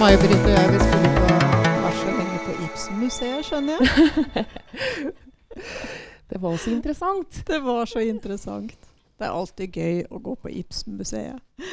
[0.00, 4.44] May-Britt og jeg vi skulle på så lenge på Ibsen-museet, skjønner jeg.
[6.30, 7.40] Det var så interessant.
[7.44, 8.72] Det var så interessant.
[9.20, 11.66] Det er alltid gøy å gå på Ibsen-museet.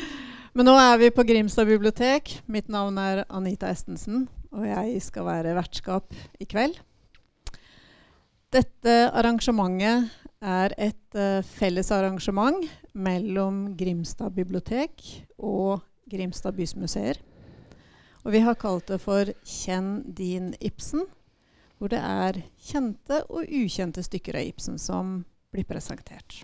[0.51, 2.33] Men nå er vi på Grimstad bibliotek.
[2.51, 6.11] Mitt navn er Anita Estensen, og jeg skal være vertskap
[6.43, 6.75] i kveld.
[8.51, 10.11] Dette arrangementet
[10.43, 12.59] er et uh, felles arrangement
[12.91, 14.99] mellom Grimstad bibliotek
[15.39, 15.79] og
[16.11, 17.23] Grimstad bysmuseer.
[18.27, 21.05] Og vi har kalt det for Kjenn din Ibsen,
[21.79, 25.21] hvor det er kjente og ukjente stykker av Ibsen som
[25.55, 26.41] blir presentert.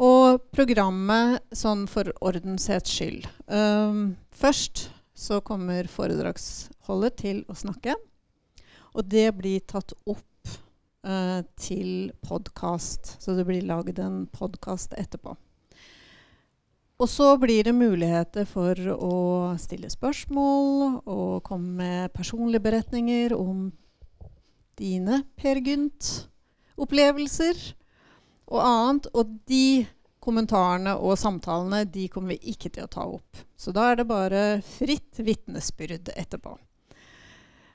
[0.00, 3.28] Og programmet sånn for ordenshets skyld.
[3.44, 8.00] Um, først så kommer foredragsholder til å snakke.
[8.96, 10.56] Og det blir tatt opp
[11.04, 15.36] uh, til podkast, så det blir lagd en podkast etterpå.
[17.02, 19.16] Og så blir det muligheter for å
[19.58, 23.72] stille spørsmål og komme med personlige beretninger om
[24.78, 27.58] dine Per Gynt-opplevelser
[28.46, 29.10] og annet.
[29.10, 29.88] Og de
[30.24, 33.42] kommentarene og samtalene de kommer vi ikke til å ta opp.
[33.58, 34.44] Så da er det bare
[34.76, 36.54] fritt vitnesbyrd etterpå.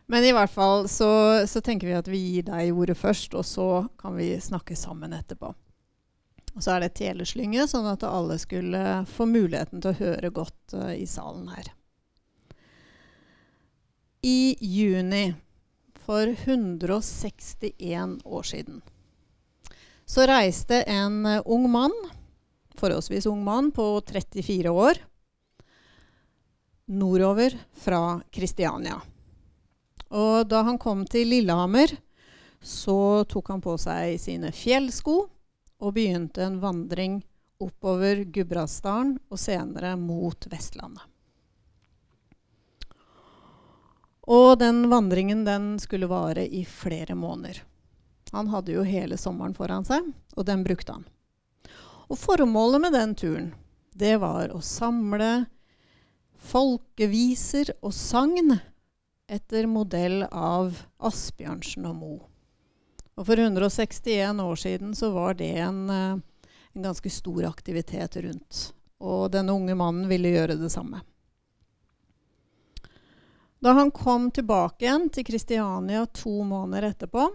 [0.10, 3.46] Men i hvert fall så, så tenker vi at vi gir deg ordet først, og
[3.46, 3.68] så
[4.00, 5.52] kan vi snakke sammen etterpå.
[6.56, 10.74] Og så er det teleslynge, sånn at alle skulle få muligheten til å høre godt
[10.76, 11.70] uh, i salen her.
[14.26, 15.34] I juni
[16.04, 18.82] for 161 år siden
[20.10, 21.94] så reiste en uh, ung mann,
[22.80, 25.04] forholdsvis ung mann på 34 år,
[26.90, 28.98] nordover fra Kristiania.
[30.10, 31.94] Og da han kom til Lillehammer,
[32.60, 35.22] så tok han på seg sine fjellsko
[35.80, 37.22] og begynte en vandring
[37.60, 41.04] oppover Gudbrandsdalen og senere mot Vestlandet.
[44.30, 47.64] Og den vandringen den skulle vare i flere måneder.
[48.32, 50.06] Han hadde jo hele sommeren foran seg,
[50.38, 51.08] og den brukte han.
[52.10, 53.48] Og formålet med den turen,
[53.90, 55.48] det var å samle
[56.50, 58.54] folkeviser og sagn
[59.30, 60.78] etter modell av
[61.10, 62.29] Asbjørnsen og Moe.
[63.20, 66.18] Og for 161 år siden så var det en, eh,
[66.74, 68.74] en ganske stor aktivitet rundt.
[69.00, 71.02] Og denne unge mannen ville gjøre det samme.
[73.60, 77.28] Da han kom tilbake igjen til Kristiania to måneder etterpå,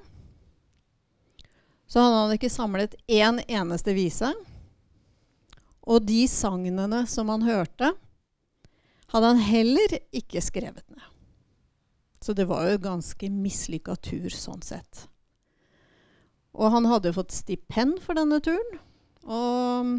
[1.87, 4.33] så hadde han ikke samlet én eneste vise.
[5.85, 7.93] Og de sagnene som han hørte,
[9.13, 11.11] hadde han heller ikke skrevet ned.
[12.25, 15.11] Så det var jo ganske mislykka tur sånn sett.
[16.55, 18.79] Og han hadde fått stipend for denne turen.
[19.25, 19.93] Og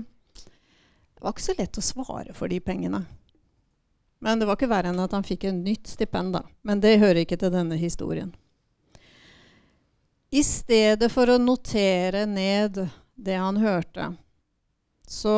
[1.15, 3.03] det var ikke så lett å svare for de pengene.
[4.23, 6.45] Men det var ikke verre enn at han fikk et nytt stipend, da.
[6.65, 8.31] Men det hører ikke til denne historien.
[10.35, 12.79] I stedet for å notere ned
[13.15, 14.09] det han hørte,
[15.07, 15.37] så,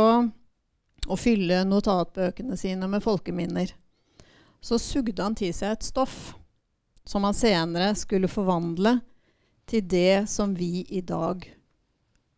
[1.06, 3.74] og fylle notatbøkene sine med folkeminner,
[4.64, 6.18] så sugde han til seg et stoff
[7.08, 8.98] som han senere skulle forvandle
[9.68, 11.44] til det som vi i dag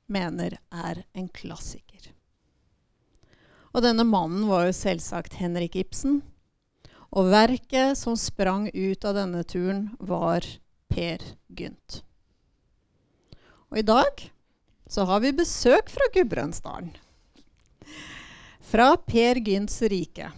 [0.09, 2.09] mener er en klassiker.
[3.69, 6.23] Og denne mannen var jo selvsagt Henrik Ibsen.
[7.09, 10.45] Og verket som sprang ut av denne turen, var
[10.89, 11.23] Per
[11.53, 12.01] Gynt.
[13.69, 14.25] Og i dag
[14.89, 16.91] så har vi besøk fra Gudbrandsdalen.
[18.69, 20.31] Fra Per Gynts rike.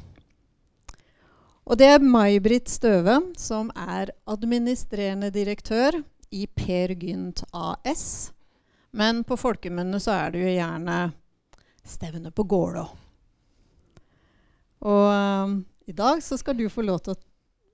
[1.68, 6.02] Og det er May-Britt Støve som er administrerende direktør
[6.32, 8.32] i Per Gynt AS.
[8.92, 10.98] Men på folkemunne så er det jo gjerne
[11.88, 12.86] stevne på Gålå.
[14.82, 17.22] Og um, i dag så skal du få lov til å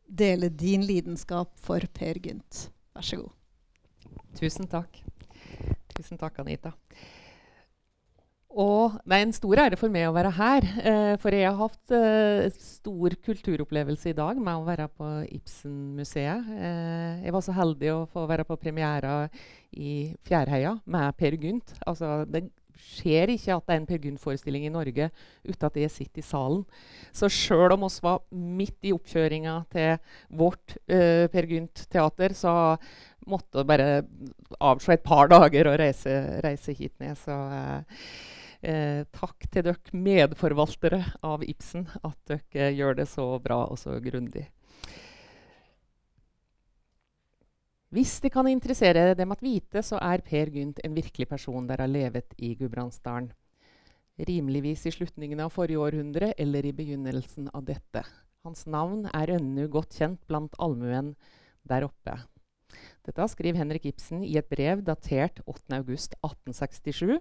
[0.07, 2.68] dele din lidenskap for Per Gynt.
[2.95, 3.34] Vær så god.
[4.38, 5.01] Tusen takk.
[5.95, 6.74] Tusen takk, Anita.
[8.47, 10.67] Og det er en stor ære for meg å være her.
[10.79, 16.53] Eh, for jeg har hatt eh, stor kulturopplevelse i dag med å være på Ibsen-museet.
[16.55, 19.25] Eh, jeg var så heldig å få være på premiera
[19.75, 21.75] i Fjærheia med Per Gynt.
[21.85, 22.47] Altså, det
[22.77, 25.09] skjer ikke at det er en Per Gynt-forestilling i Norge
[25.43, 26.63] uten at jeg sitter i salen.
[27.11, 29.97] Så sjøl om oss var midt i oppkjøringa til
[30.39, 32.53] vårt uh, Per Gynt-teater, så
[33.27, 34.05] måtte bare
[34.61, 36.13] avslå et par dager og reise,
[36.45, 37.17] reise hit ned.
[37.19, 37.35] Så
[38.62, 43.98] eh, takk til dere medforvaltere av Ibsen, at dere gjør det så bra og så
[44.04, 44.48] grundig.
[47.94, 51.80] Hvis det kan interessere dem at vite, så er Per Gynt en virkelig person der
[51.80, 53.31] har levet i Gudbrandsdalen.
[54.18, 58.01] rimeligvis i slutningen av forrige århundre eller i begynnelsen av dette.
[58.42, 61.12] Hans navn er ennå godt kjent blant allmuen
[61.69, 62.15] der oppe.
[63.06, 67.19] Dette skriver Henrik Ibsen i et brev datert 8.8.1867,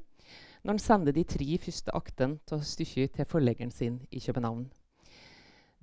[0.62, 4.67] når han sender de tre første aktene av stykket til forleggeren sin i København.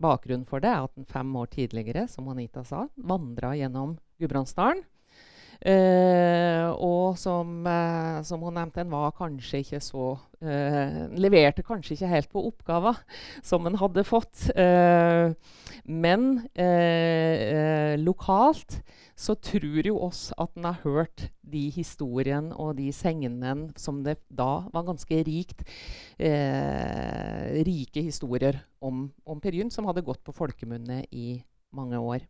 [0.02, 4.84] Bakgrunnen for det er at han fem år tidligere som Anita sa, vandra gjennom Gudbrandsdalen
[5.64, 10.08] Uh, og som, eh, som, hun nevnte, en var kanskje ikke så
[10.44, 13.00] eh, Leverte kanskje ikke helt på oppgaver
[13.46, 14.50] som en hadde fått.
[15.86, 16.26] men
[18.04, 18.82] lokalt
[19.16, 24.18] så tror jo oss at en har hørt de historiene og de sengene som det
[24.28, 25.64] da var ganske rikt
[27.70, 31.38] rike historier om, om Per Gynt, som hadde gått på folkemunne i
[31.72, 32.26] mange år.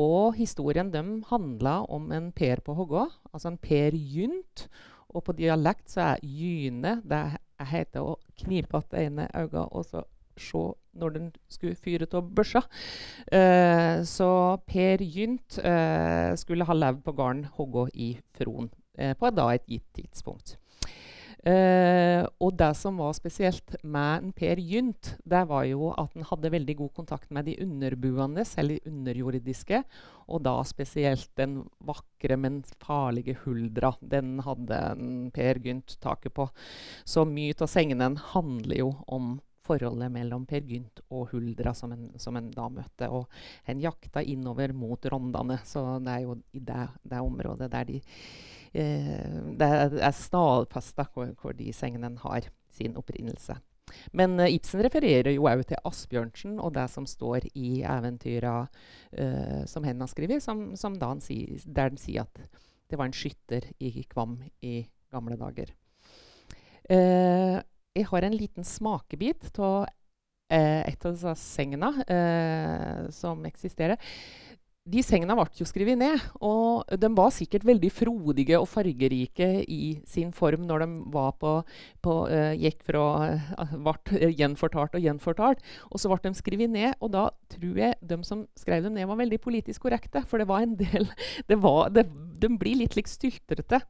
[0.00, 4.66] Og historien dem handla om en Per på Hågå, altså en Per Gynt.
[5.14, 7.20] Og på dialekt så er gyne Det
[7.70, 10.02] heter å knipe igjen ene øyet og så
[10.34, 10.64] se
[10.98, 12.64] når den skulle fyre av børsa.
[13.30, 19.30] Uh, så Per Gynt uh, skulle ha levd på gården Hågå i Fron uh, på
[19.30, 20.56] da et gitt tidspunkt.
[21.44, 26.52] Uh, og det som var spesielt med Per Gynt, det var jo at han hadde
[26.54, 29.82] veldig god kontakt med de underbuende, eller underjordiske.
[30.32, 33.92] Og da spesielt den vakre, men farlige huldra.
[34.00, 34.80] Den hadde
[35.36, 36.48] Per Gynt taket på.
[37.04, 42.08] Så mye av sengene handler jo om forholdet mellom Per Gynt og Huldra, som en,
[42.20, 43.12] som en da møtte.
[43.12, 43.28] Og
[43.68, 48.00] en jakta innover mot Rondane, så det er jo i det, det området der de
[48.00, 53.54] Eh, det er stadfesta hvor, hvor, de sengene har sin opprinnelse.
[54.16, 59.62] Men uh, Ibsen refererer jo òg til Asbjørnsen og det som står i eventyra uh,
[59.70, 62.60] som hen har skrevet, som, som han sier, der han sier at
[62.90, 64.82] det var en skytter i Kvam i
[65.12, 65.72] gamle dager.
[66.90, 67.60] Uh,
[67.94, 69.86] jeg har en liten smakebit av
[70.54, 71.88] et av disse sengene
[73.16, 73.96] som eksisterer
[74.84, 79.94] de sengene ble jo skrevet ned, og de var sikkert veldig frodige og fargerike i
[80.08, 80.88] sin form når de
[81.40, 81.52] på,
[82.04, 85.64] på uh, gikk fra uh, ble gjenfortalt og gjenfortalt.
[85.88, 89.08] Og så ble de skrevet ned, og da tror jeg de som skrev dem ned,
[89.08, 90.20] var veldig politisk korrekte.
[90.28, 91.08] For det var en del
[91.50, 92.04] det var, det,
[92.44, 93.80] De blir litt like styltrete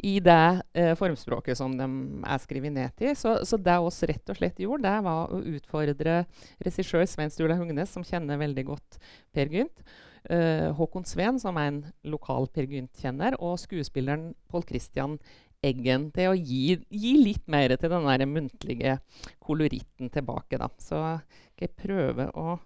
[0.00, 1.92] i det uh, formspråket som de
[2.24, 3.12] er skrevet ned til.
[3.20, 6.22] Så, så det oss rett og slett gjorde, det var å utfordre
[6.64, 9.02] regissør Svein Sturla Hugnes, som kjenner veldig godt
[9.36, 9.84] Per Gynt
[10.32, 15.18] uh, Håkon Sveen, som er en lokal Peer Gynt-kjenner, og skuespilleren Pål Christian
[15.58, 18.98] Eggen til å gi, gi, litt mer til den der muntlige
[19.42, 20.60] koloritten tilbake.
[20.60, 20.68] Da.
[20.78, 22.60] Så skal jeg prøve å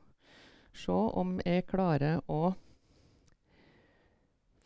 [0.76, 2.52] se om jeg klarer å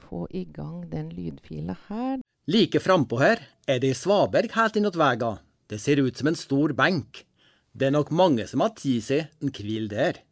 [0.07, 2.19] få i gang den lydfila her.
[2.51, 5.37] Like frampå her er det ei svaberg helt innåt vega.
[5.67, 7.25] Det ser ut som en stor benk.
[7.75, 10.23] Det er nok mange som har tatt seg en hvil der.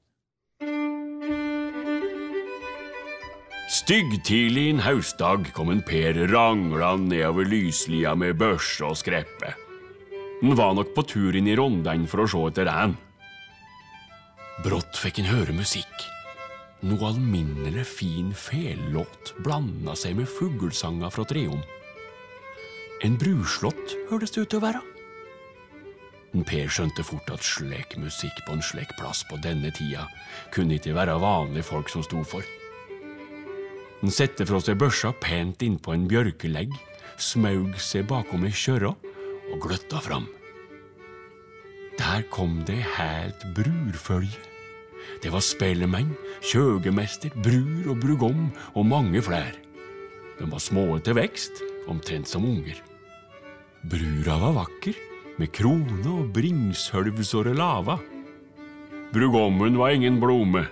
[3.70, 9.54] Styggtidlig en haustdag kom en Per ranglende nedover lyslia med børse og skreppe.
[10.42, 12.92] Han var nok på tur inn i Rondane for å se etter en.
[14.64, 15.94] Brått fikk en høre musikk.
[16.84, 21.62] Noe alminnelig fin fellåt blanda seg med fuglesanger fra treom.
[23.00, 24.82] En bruslått hørtes det ut til å være.
[26.44, 30.04] Per skjønte fort at slik musikk på en slik plass på denne tida
[30.52, 32.44] kunne ikke være vanlige folk som sto for.
[34.04, 36.74] Han sette fra seg børsa pent innpå en bjørkelegg,
[37.16, 40.26] smaug seg bakom ei kjørre og gløtta fram.
[41.96, 44.42] Der kom det helt brurfølge.
[45.24, 46.10] Det var spellemenn,
[46.44, 48.42] kjøgemester, brur og brugom
[48.74, 49.56] og mange flere.
[50.36, 52.76] De var små til vekst, omtrent som unger.
[53.88, 55.00] Brura var vakker,
[55.40, 57.96] med krone og bringshølvsåre lava.
[59.16, 60.66] Brugommen var ingen blome,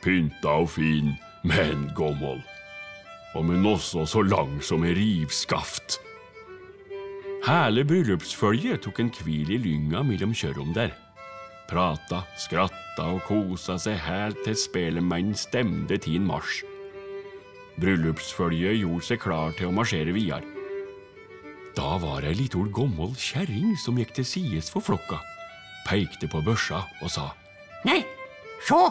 [0.00, 1.12] pynta og fin,
[1.44, 2.40] men gommel
[3.34, 5.98] og men også så lang som ei rivskaft.
[7.44, 10.94] Hele bryllupsfølget tok en hvil i lynga mellom kjørom der.
[11.68, 16.62] Prata, skratta og kosa seg helt til spelemannen stemde tin marsj.
[17.80, 20.46] Bryllupsfølget gjorde seg klar til å marsjere videre.
[21.74, 25.18] Da var det ei lita gammel kjerring som gikk til sides for flokka,
[25.88, 27.32] pekte på børsa og sa
[27.84, 28.04] Nei,
[28.64, 28.86] sjå,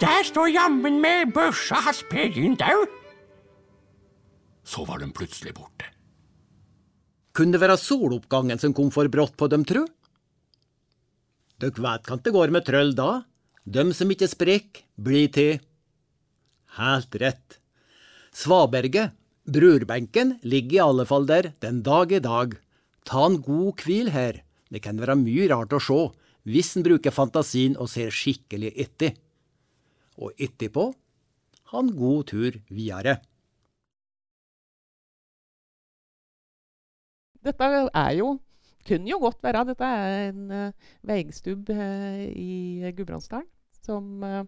[0.00, 2.64] der står jammen med børsa hans Per Gynt
[4.66, 5.86] så var de plutselig borte.
[7.36, 9.84] Kunne det være soloppgangen som kom for brått på dem, tru?
[11.60, 13.24] Dere vet kan det går med trøll da.
[13.64, 15.60] Dem som ikke sprekker, blir til.
[16.76, 17.58] Helt rett.
[18.36, 19.14] Svaberget,
[19.48, 22.56] brurbenken, ligger i alle fall der den dag i dag.
[23.06, 26.10] Ta en god hvil her, Det kan være mye rart å se
[26.42, 29.12] hvis en bruker fantasien og ser skikkelig etter.
[30.18, 30.88] Og etterpå
[31.70, 33.20] ha en god tur videre.
[37.46, 38.34] Dette er jo
[38.86, 43.48] kunne jo godt være Dette er en uh, veigstubb uh, i Gudbrandsdalen
[43.82, 44.42] som uh,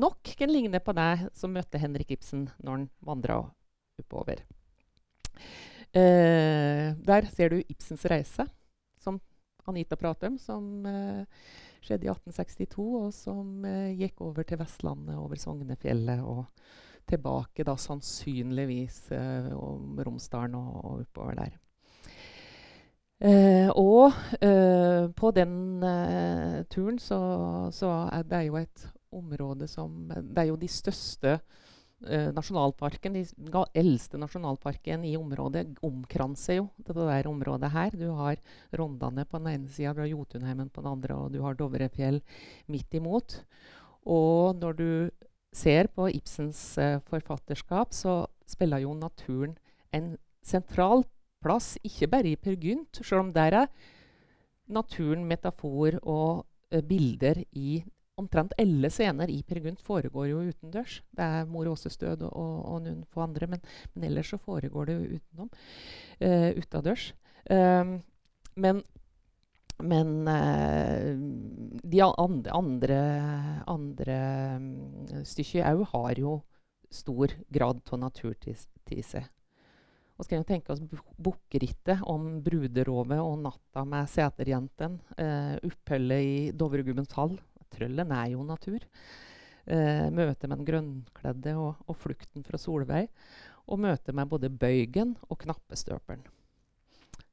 [0.00, 3.42] nok kan ligne på deg som møtte Henrik Ibsen når han vandra
[4.00, 4.40] oppover.
[5.92, 8.46] der ser du Ibsens reise,
[9.02, 9.18] som
[9.68, 10.86] Anita prater om, som
[11.82, 13.66] skjedde i 1862, og som
[13.98, 16.46] gikk over til Vestlandet, over Sognefjellet og
[17.10, 19.10] tilbake da sannsynligvis
[19.58, 21.58] om Romsdalen og, og oppover der.
[23.20, 27.18] Eh, og eh, på den eh, turen så,
[27.68, 31.40] så, er det jo et område som Det er jo de største
[32.00, 33.26] nasjonalparken, de
[33.76, 37.92] eldste nasjonalparken i området, omkranser jo dette der området her.
[37.92, 38.40] Du har
[38.72, 42.22] Rondane på den ene sida, du har Jotunheimen på den andre, og du har Dovrefjell
[42.72, 43.42] midt imot.
[44.08, 44.88] Og når du
[45.52, 49.56] ser på Ibsens eh, forfatterskap, så spiller jo naturen
[49.92, 50.14] en
[50.46, 51.04] sentral
[51.42, 53.72] plass, ikke bare i Per Gynt, selv om der er
[54.70, 56.44] naturen, metafor og
[56.74, 57.80] uh, bilder i
[58.20, 61.00] omtrent alle scener i Per Gynt foregår jo utendørs.
[61.16, 64.40] Det er mor Åses død og, og, og, noen få andre, men, men, ellers så
[64.40, 65.52] foregår det jo utenom.
[66.20, 67.12] Uh, utendørs.
[67.50, 68.00] Um,
[68.60, 68.82] men
[69.80, 71.16] men uh,
[71.88, 72.98] de andre, andre,
[73.64, 74.16] andre
[74.58, 74.66] um,
[75.24, 76.34] stykker òg har jo
[76.92, 79.30] stor grad av natur til, til seg.
[80.20, 80.82] Og så kan vi tenke oss
[81.16, 84.98] bukkerittet om bruderovet og natta med seterjenten.
[85.16, 87.38] Eh, oppholdet i Dovregubbens hall.
[87.72, 88.84] Trøllen er jo natur.
[89.64, 93.08] Eh, møtet med den grønnkledde og, og, flukten fra Solveig.
[93.72, 96.26] Og møtet med både bøygen og knappestøperen.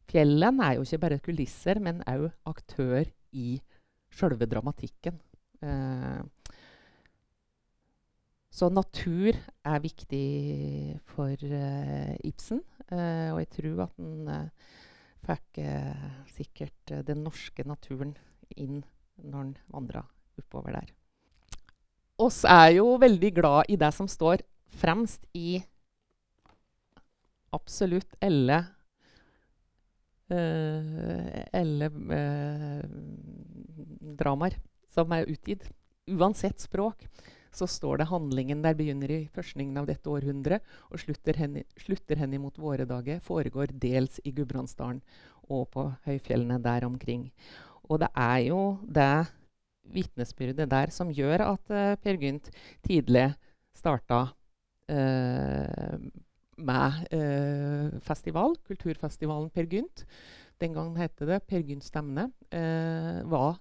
[0.08, 3.04] Fjellen er jo ikke bare kulisser, men òg aktør
[3.36, 3.58] i
[4.16, 5.20] sjølve dramatikken.
[5.60, 6.24] Uh,
[8.58, 12.64] så natur er viktig for uh, Ibsen.
[12.90, 14.76] Uh, og jeg tror at han uh,
[15.28, 15.60] fikk
[16.32, 18.16] sikkert den norske naturen
[18.56, 18.80] inn
[19.20, 20.04] når han vandra
[20.40, 20.94] oppover der.
[22.24, 24.42] Oss er jo veldig glad i det som står
[24.80, 25.60] fremst i
[27.56, 28.62] absolutt alle
[30.28, 31.88] alle
[34.20, 34.58] dramaer
[34.92, 35.64] som er utgitt.
[36.08, 37.08] Uansett språk
[37.56, 42.20] så står det handlingen der begynner i førstningen av dette århundret og slutter hen, slutter
[42.22, 45.02] hen imot våre dager, foregår dels i Gudbrandsdalen
[45.48, 47.30] og på høyfjellene der omkring.
[47.88, 49.28] Og det er jo det
[49.94, 52.50] vitnesbyrdet der som gjør at uh, Per Gynt
[52.86, 53.30] tidlig
[53.78, 54.26] starta
[54.92, 55.96] uh,
[56.58, 60.04] med uh, festival, kulturfestivalen Per Gynt.
[60.60, 62.32] Den gangen het det Per Gynt Stemne.
[63.30, 63.60] var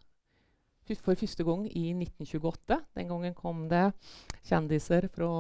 [0.95, 2.79] for første gang i 1928.
[2.95, 3.91] Den gangen kom det
[4.47, 5.31] kjendiser fra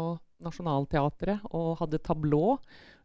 [0.43, 2.59] Nationaltheatret og hadde tablå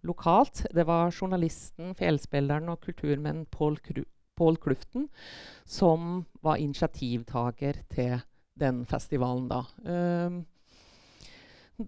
[0.07, 0.65] lokalt.
[0.73, 3.77] Det var journalisten, felspilleren og kulturmenn Paul
[4.57, 5.07] Kluften
[5.65, 8.17] som var initiativtaker til
[8.57, 9.61] den festivalen da.
[9.85, 10.41] Um,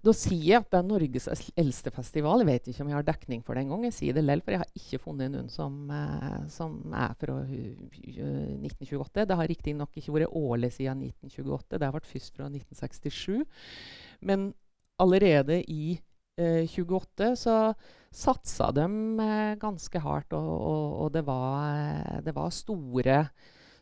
[0.03, 1.27] da sier jeg at det er Norges
[1.59, 2.41] eldste festival.
[2.41, 3.85] Jeg vet ikke om jeg har dekning for det engang.
[3.87, 7.37] Jeg sier det lell, for jeg har ikke funnet noen som, eh, som er fra
[7.45, 9.27] 1928.
[9.29, 11.77] Det har riktignok ikke vært årlig siden 1928.
[11.77, 13.43] Det har vært først fra 1967.
[14.21, 14.51] Men
[15.03, 15.97] allerede i
[16.37, 17.57] eh, 28 så
[18.13, 18.85] satsa de
[19.25, 23.19] eh, ganske hardt, og, og, og det, var, det, var, store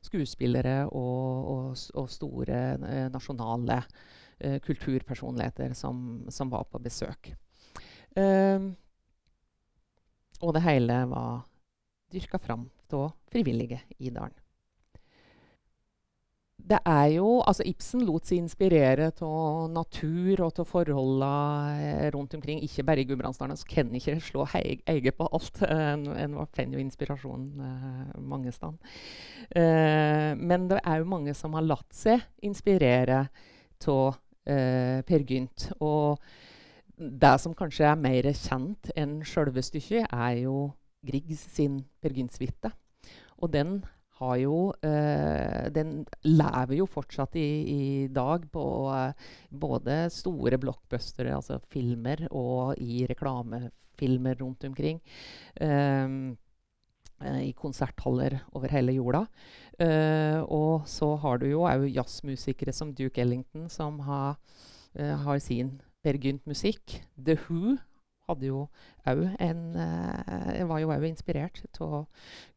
[0.02, 3.08] skuespillere og, og store eh,
[4.46, 7.34] uh, kulturpersonligheter som, som, var på besøk.
[8.18, 8.74] Uh,
[10.42, 11.44] og det hele var
[12.12, 14.36] dyrka fram av frivillige i dalen.
[16.72, 22.36] Det er jo, altså Ibsen lot seg inspirere av natur og av forholdene eh, rundt
[22.38, 22.62] omkring.
[22.64, 23.58] Ikke bare i Gudbrandsdalen.
[23.58, 25.62] Så kan ikke slå eie på alt.
[25.92, 28.78] En, en finner jo inspirasjon uh, mange steder.
[29.56, 33.26] Uh, men det er jo mange som har latt seg inspirere
[33.82, 34.20] av eh,
[35.08, 35.70] Per Gynt.
[35.80, 36.20] Og
[36.98, 40.70] det som kanskje er mer kjent enn sjølve stykket, er jo
[41.06, 42.74] Griegs sin Per Gynt-suite.
[43.42, 43.80] Og den
[44.38, 49.14] jo eh, Den lever jo fortsatt i, i dag på eh,
[49.50, 55.02] både store blockbustere, altså filmer, og i reklamefilmer rundt omkring.
[55.60, 56.38] Um,
[57.42, 59.26] i konserthaller over hele jorda.
[59.82, 64.38] Uh, og så har du jo òg jazzmusikere som Duke Ellington, som har,
[65.00, 67.00] uh, har sin Per Gynt-musikk.
[67.18, 67.78] The Who
[68.30, 68.68] hadde jo
[69.06, 72.08] en eh, Var jo òg inspirert av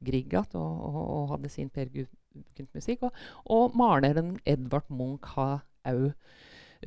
[0.04, 3.04] Griegat og, og, og hadde sin Per Gynt-musikk.
[3.08, 6.12] Og, og maleren Edvard Munch har òg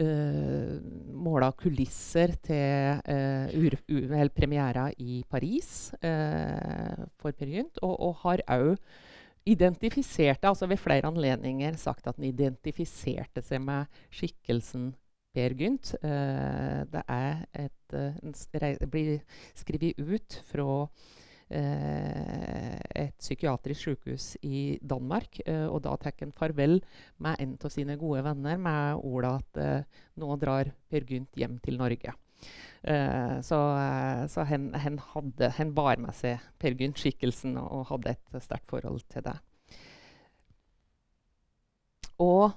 [0.01, 0.77] uh,
[1.17, 8.77] måla kulisser til uh, premiera i Paris uh, for Per Gynt, og, og har òg
[9.47, 14.89] identifiserte, altså ved flere anledninger sagt at han identifiserte seg med skikkelsen
[15.35, 15.93] Per Gynt.
[16.03, 17.05] Uh, det
[17.53, 17.95] et,
[18.91, 19.21] blir
[19.55, 20.67] skrevet ut fra
[21.49, 25.39] et psykiatrisk sykehus i Danmark.
[25.47, 26.81] og da tar han farvel
[27.23, 29.59] med en av sine gode venner med ordet at
[30.19, 32.13] nå drar Per Gynt hjem til Norge.
[32.87, 33.57] Uh, så
[34.29, 38.69] så hen, hen, hadde, hen, bar med seg Per Gynt-skikkelsen og, og, hadde et sterkt
[38.69, 39.35] forhold til det.
[42.23, 42.53] Og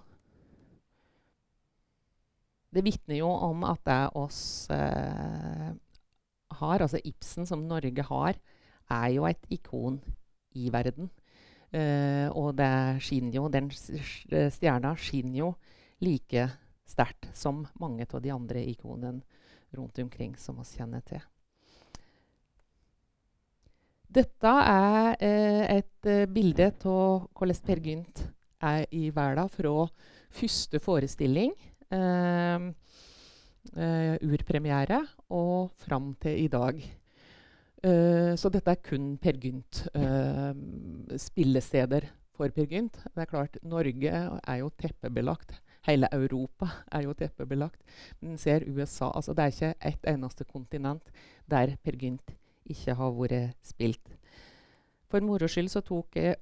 [2.70, 5.72] det vitner jo om at det oss uh,
[6.60, 8.38] har, altså Ibsen som Norge har,
[8.90, 10.00] er jo et ikon
[10.58, 11.10] i verden.
[11.70, 15.50] Uh, og det skinner jo, den stjerna skinner jo
[16.02, 16.48] like
[16.90, 19.22] sterkt som mange av de andre ikonene
[19.78, 21.22] rundt omkring som vi kjenner til.
[24.10, 28.24] Dette er uh, et uh, bilde av hvordan Per Gynt
[28.66, 29.86] er i verden fra
[30.30, 31.54] første forestilling,
[34.20, 35.00] urpremiere,
[35.32, 36.99] og fram til i dag.
[37.80, 39.86] Uh, så dette er kun Per Gynt.
[39.94, 40.52] Uh,
[41.16, 43.00] spillesteder for Per Gynt.
[43.08, 47.80] Det er klart, Norge er jo teppebelagt Hele Europa er jo teppebelagt.
[48.20, 51.12] Men ser USA altså Det er ikke ett eneste kontinent
[51.48, 52.34] der Per Gynt
[52.70, 54.16] ikke har vært spilt.
[55.10, 56.36] For moro skyld så tok jeg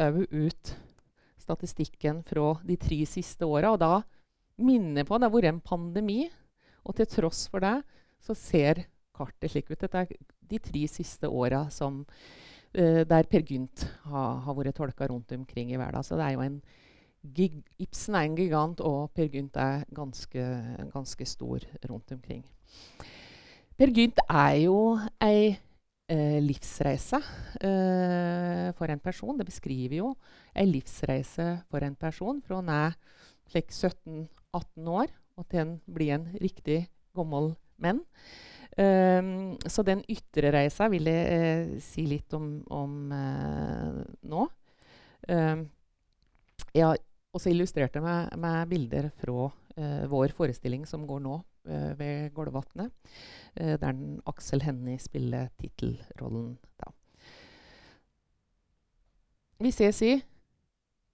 [0.00, 0.76] òg ut
[1.42, 3.74] statistikken fra de tre siste åra.
[3.74, 4.00] Og da
[4.56, 6.20] minner jeg på det har vært en pandemi.
[6.86, 7.80] Og til tross for det
[8.22, 9.80] så ser kartet slik ut.
[9.80, 10.16] Dette er
[10.50, 15.80] de tre siste åra uh, der Per Gynt har, har vært tolka rundt omkring i
[15.80, 16.04] verden.
[16.04, 16.60] Så det er jo en
[17.26, 20.42] Ibsen er en gigant, og Per Gynt er ganske,
[20.92, 22.44] ganske stor rundt omkring.
[23.76, 24.76] Per Gynt er jo
[25.20, 25.56] ei
[26.08, 27.18] eh, livsreise
[27.60, 29.36] eh, for en person.
[29.38, 30.12] Det beskriver jo
[30.54, 32.96] ei livsreise for en person fra han er
[33.50, 37.52] 17-18 år og til han blir en riktig gammel
[37.82, 38.00] menn.
[38.76, 44.42] Um, så den ytre reisa vil jeg eh, si litt om, om uh, nå.
[45.32, 45.62] Um,
[46.76, 47.00] jeg har
[47.32, 52.34] også illustrert det med, med bilder fra uh, vår forestilling som går nå uh, ved
[52.36, 52.92] Golvatnet,
[53.60, 53.96] uh, der
[54.28, 56.58] Aksel Hennie spiller tittelrollen.
[59.56, 60.20] Hvis jeg sier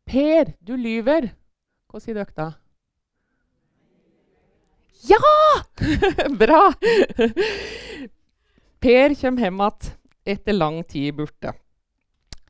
[0.02, 1.30] 'Per, du lyver',
[1.86, 2.48] hva sier dere da?
[5.02, 5.18] Ja!
[6.42, 6.72] Bra!
[8.82, 9.88] per kommer hjem igjen
[10.22, 11.52] etter lang tid borte.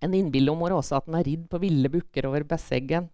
[0.02, 3.06] En innbiller mor Åse at han har ridd på ville bukker over Besseggen.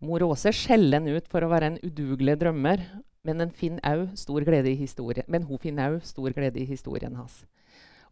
[0.00, 2.84] Mor Åse skjeller han ut for å være en udugelig drømmer,
[3.26, 7.42] men, hun finner òg stor glede i historien hans.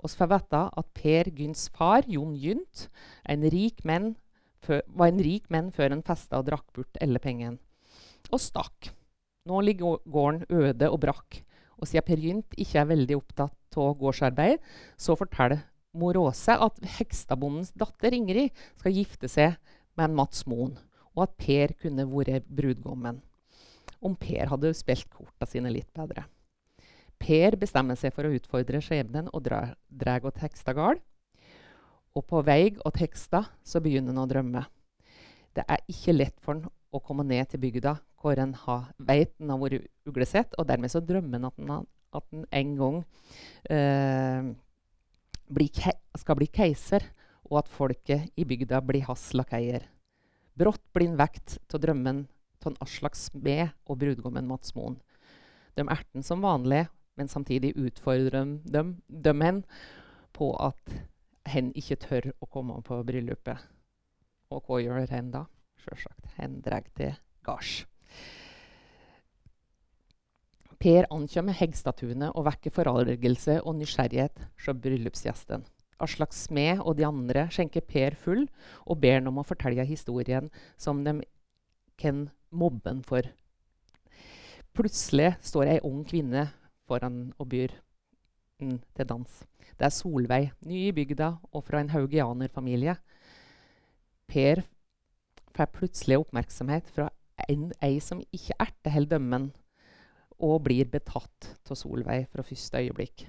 [0.05, 2.89] Vi får vite at Per Gynts far, Jon Gynt,
[3.25, 7.61] en var en rik menn før han festa og drakk bort alle pengene.
[8.33, 8.93] Og stakk.
[9.45, 11.43] Nå ligger gården øde og brakk.
[11.77, 14.63] Og siden Per Gynt ikke er veldig opptatt av gårdsarbeid,
[14.97, 19.59] så forteller mor Åse at Hekstadbondens datter Ingrid skal gifte seg
[19.99, 20.79] med en Mats Moen
[21.15, 23.21] og at Per kunne vært brudgommen.
[24.01, 26.25] Om Per hadde spilt korta sine litt bedre.
[27.21, 31.05] Per bestemmer seg for å utfordre skjebnen og drar til Hekstadgard.
[32.17, 33.53] Og på vei til Hekstad
[33.85, 34.65] begynner han å drømme.
[35.55, 38.55] Det er ikke lett for han å komme ned til bygda hvor han
[38.97, 41.73] vet han har vært uglesett, og dermed så drømmer han at den,
[42.15, 43.01] at han en gang
[43.69, 44.53] eh,
[45.53, 45.69] bli
[46.17, 47.05] skal bli keiser,
[47.45, 49.85] og at folket i bygda blir hans lakeier.
[50.57, 52.25] Brått blir han vekt av drømmen
[52.65, 54.97] av en Aslak Smed og brudgommen Mats Moen.
[55.77, 56.87] De erter som vanlig,
[57.19, 59.65] men samtidig utfordrer dem, dem hen
[60.33, 60.97] på at
[61.53, 63.69] hen ikke tør å komme på bryllupet.
[64.55, 65.45] Og hva gjør hen da?
[65.85, 67.13] Sjølsagt, hen drar til
[67.45, 67.83] gards.
[70.81, 75.65] Per ankommer Hegstadtunet og vekker forargelse og nysgjerrighet hos bryllupsgjesten.
[76.03, 78.45] Aslak Smed og de andre skjenker Per full
[78.85, 81.21] og ber ham om å fortelle historien som de
[82.01, 83.27] kan mobbe ham for.
[84.75, 86.49] Plutselig står ei ung kvinne
[86.89, 87.77] foran og byr
[88.61, 89.43] ham til dans.
[89.79, 92.97] Det er Solveig, ny i bygda og fra en haugianerfamilie.
[94.31, 94.65] Per
[95.55, 97.09] får plutselig oppmerksomhet fra
[97.49, 99.53] en, ei som ikke erter helt dømmen,
[100.43, 103.27] og blir betatt av Solveig fra første øyeblikk.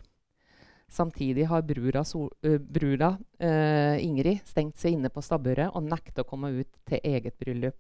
[0.91, 6.24] Samtidig har brura, Sol, uh, brura uh, Ingrid stengt seg inne på stabburet og nekter
[6.24, 7.80] å komme ut til eget bryllup.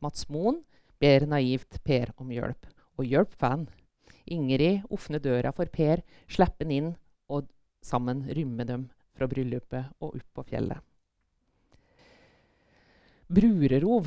[0.00, 0.62] Mats Moen
[1.00, 3.66] ber naivt Per om hjelp, og hjelp får han.
[4.26, 6.92] Ingrid åpner døra for Per, slipper han inn,
[7.28, 7.46] og
[7.84, 10.82] sammen rymmer dem fra bryllupet og opp på fjellet.
[13.26, 14.06] Brurerov.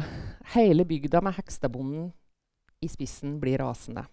[0.54, 2.10] Hele bygda med Hekstadbonden
[2.80, 4.06] i spissen blir rasende.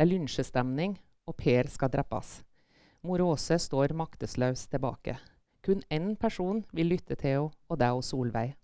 [0.00, 0.94] Det er lynsjestemning,
[1.28, 2.28] og Per skal drepes.
[3.04, 5.18] Mor Åse står maktesløs tilbake.
[5.60, 8.54] Kun én person vil lytte til henne, og det er Solveig.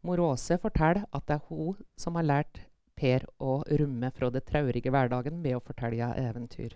[0.00, 2.62] Mor Åse forteller at det er hun som har lært
[2.96, 6.72] Per å rømme fra det traurige hverdagen ved å fortelle eventyr.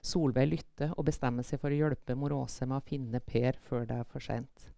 [0.00, 3.84] Solveig lytter og bestemmer seg for å hjelpe mor Åse med å finne Per før
[3.84, 4.70] det er for seint.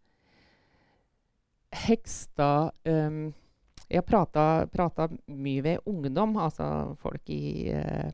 [1.86, 3.36] Hekstad um,
[3.87, 8.09] Jeg har prata mye ved ungdom, altså folk i uh,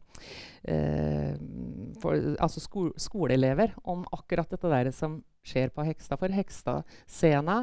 [0.68, 1.32] uh,
[2.02, 6.20] for, Altså sko skoleelever, om akkurat dette der som skjer på Hekstad.
[6.20, 7.62] For Hekstad-scena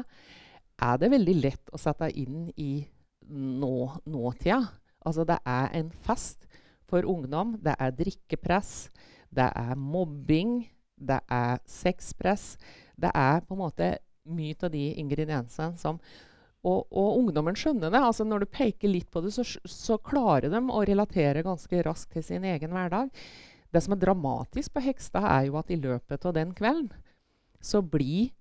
[0.80, 2.82] er det veldig lett å sette inn i
[3.30, 3.76] nå,
[4.10, 4.60] nåtida.
[5.06, 6.48] Altså det er en fest
[6.90, 7.54] for ungdom.
[7.62, 8.90] Det er drikkepress,
[9.30, 10.64] det er mobbing,
[10.98, 12.56] det er sexpress.
[13.00, 13.94] Det er på en måte
[14.30, 16.00] mye av de ingrediensene som
[16.60, 18.00] og, og, ungdommen skjønner det.
[18.04, 22.12] altså Når du peker litt på det, så, så, klarer de å relatere ganske raskt
[22.16, 23.08] til sin egen hverdag.
[23.70, 26.92] Det som er dramatisk på Hekstad, er jo at i løpet av den kvelden
[27.60, 28.32] så blir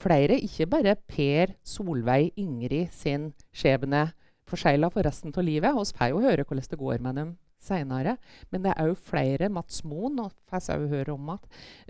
[0.00, 4.10] flere, ikke bare Per, Solveig, Ingrid sin skjebne
[4.48, 5.76] forsegla for resten av livet.
[5.76, 8.16] Vi får jo høre hvordan det går med dem seinere.
[8.50, 9.50] Men det er òg flere.
[9.52, 11.44] Mats Moen og får òg høre om at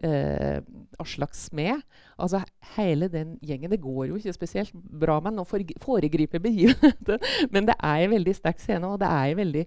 [0.07, 0.59] eh,
[1.01, 1.85] Aslak Smed
[2.21, 2.43] altså
[2.77, 3.71] Hele den gjengen.
[3.73, 7.23] Det går jo ikke spesielt bra med å foregripe begivenheten,
[7.55, 9.65] men det er en veldig sterk scene, og det er veldig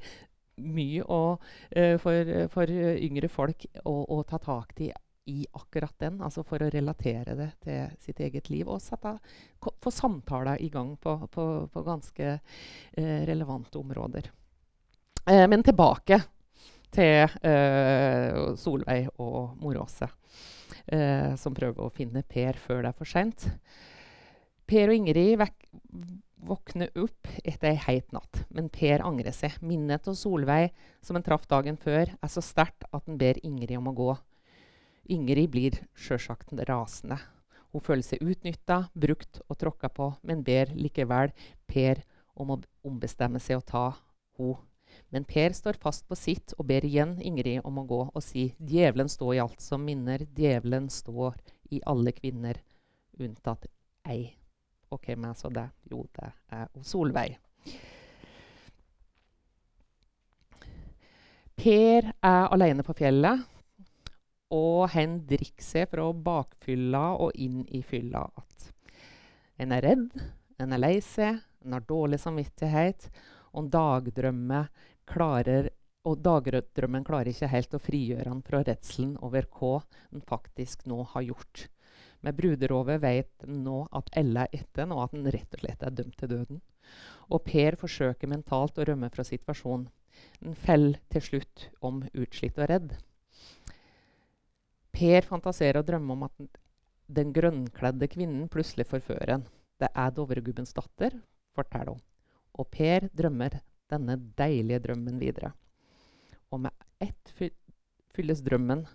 [0.63, 4.91] mye å, uh, for, for, yngre folk å, å ta tak i
[5.25, 8.67] i akkurat den, altså for å relatere det til sitt eget liv.
[8.67, 9.13] Og sette,
[9.63, 14.27] få samtaler i gang på, på, på ganske eh, relevante områder.
[15.23, 16.17] Eh, men tilbake
[16.91, 20.09] til eh, Solveig og Moråse,
[20.91, 23.45] eh, som prøver å finne Per før det er for seint.
[24.67, 25.39] Per og Ingrid
[26.43, 29.55] våkner opp etter ei heit natt, men Per angrer seg.
[29.63, 33.77] Minnet av Solveig som han traff dagen før, er så sterkt at han ber Ingrid
[33.79, 34.09] om å gå.
[35.15, 37.15] Ingrid blir sjølsagt rasende.
[37.71, 41.31] Hun føler seg utnytta, brukt og tråkka på, men ber likevel
[41.63, 42.03] Per
[42.36, 43.88] om å ombestemme seg og ta
[44.36, 44.72] henne
[45.13, 48.47] men Per står fast på sitt og ber igjen Ingrid om å gå og si
[48.58, 51.36] djevelen står i alt som minner, djevelen står
[51.69, 52.58] i alle kvinner,
[53.21, 53.67] unntatt
[54.10, 54.34] ei.
[54.89, 55.67] Og hvem er så det?
[55.91, 57.38] Jo, det er Solveig.
[61.62, 63.43] Per er alene på fjellet,
[64.54, 68.71] og han drikker seg fra bakfylla og inn i fylla igjen.
[69.62, 70.10] En er redd,
[70.58, 73.06] en er lei seg, en har dårlig samvittighet,
[73.54, 74.71] og dagdrømmer
[75.09, 75.69] klarer
[76.03, 79.77] og dagdrømmen klarer ikke helt å frigjøre han fra redselen over hva
[80.09, 81.67] han faktisk nå har gjort.
[82.23, 85.63] Med bruderovet vet han nå at Ella er etter han, og at han rett og
[85.63, 86.61] slett er dømt til døden.
[87.31, 89.89] Og Per forsøker mentalt å rømme fra situasjonen.
[90.43, 92.93] Han faller til slutt om utslitt og redd.
[94.93, 96.59] Per fantaserer og drømmer om at
[97.13, 99.45] den grønnkledde kvinnen plutselig forfører han.
[99.79, 101.15] Det er Dovregubbens datter,
[101.55, 102.03] forteller hun.
[102.59, 103.57] Og Per drømmer
[103.93, 105.53] denne deilige drømmen videre.
[106.51, 107.34] Og med ett
[108.13, 108.86] fylles drømmen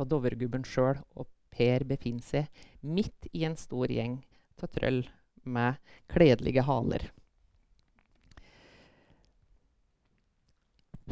[0.00, 4.20] av Dovregubben sjøl, og Per befinner seg midt i en stor gjeng
[4.62, 5.02] av trøll
[5.44, 7.08] med kledelige haler.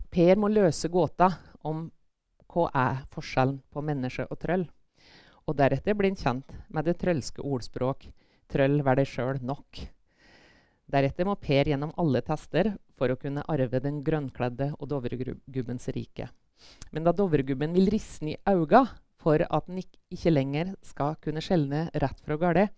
[0.08, 1.32] Per må løse gåta
[1.66, 1.88] om
[2.48, 4.64] hva er forskjellen på menneske og trøll.
[5.48, 8.08] Og deretter blir han kjent med det trølske ordspråk
[8.48, 9.84] 'trøll vær deg sjøl nok'.
[10.88, 16.30] Deretter må Per gjennom alle tester for å kunne arve den grønnkledde og Dovregubbens rike.
[16.90, 18.86] Men da Dovregubben vil risne i auga
[19.20, 22.72] for at den ikke lenger skal kunne skjelne rett fra galt,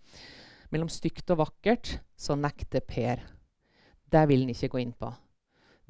[0.71, 3.21] mellom stygt og vakkert, så nekter Per.
[4.11, 5.11] Det vil han ikke gå inn på.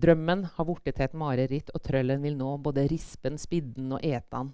[0.02, 3.94] Drømmen har blitt til et mareritt, og trøllen vil nå både rispe den, spidde den
[3.98, 4.54] og ete den.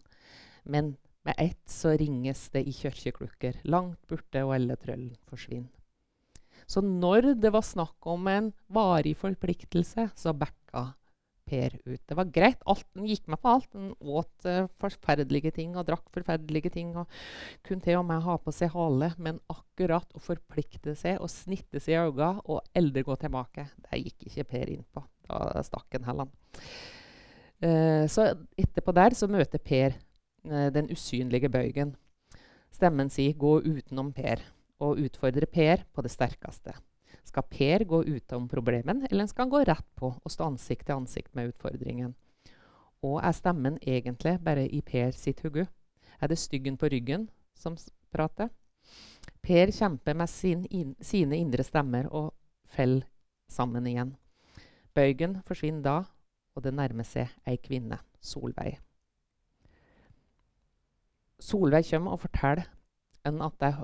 [0.67, 0.95] Men
[1.27, 5.76] med ett så ringes det i kirkeklukker, langt borte, og alle trøllen forsvinner.
[6.67, 10.91] Så når det var snakk om en varig forpliktelse, så backa
[11.47, 12.01] Per ut.
[12.03, 12.59] Det var greit.
[12.67, 13.69] Alt, han gikk med på alt.
[13.71, 16.89] Han åt uh, forferdelige ting og drakk forferdelige ting.
[16.99, 17.07] og
[17.63, 19.13] Kunne til og med ha på seg hale.
[19.15, 24.01] Men akkurat å forplikte seg og snitte seg i øynene og aldri gå tilbake, det
[24.01, 25.05] gikk ikke Per inn på.
[25.29, 26.35] Da stakk han heller.
[27.63, 31.95] Uh, så etterpå der så møter Per uh, den usynlige bøygen.
[32.75, 34.43] Stemmen sier 'gå utenom Per'
[34.83, 36.75] og utfordre Per på det sterkeste.
[37.27, 41.01] Skal Per gå utom problemen, eller skal han gå rett på og stå ansikt til
[41.01, 42.13] ansikt med utfordringen?
[43.03, 45.67] Og er stemmen egentlig bare i Per sitt hugge?
[46.21, 47.77] Er det styggen på ryggen som
[48.13, 48.49] prater?
[49.43, 52.33] Per kjemper med sin in sine indre stemmer og
[52.65, 53.05] faller
[53.49, 54.15] sammen igjen.
[54.95, 55.97] Bøygen forsvinner da,
[56.55, 58.79] og det nærmer seg ei kvinne, Solveig.
[61.39, 62.65] Solveig kommer og forteller
[63.27, 63.75] en at det